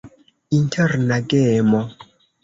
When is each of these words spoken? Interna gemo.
Interna 0.59 1.15
gemo. 1.29 1.81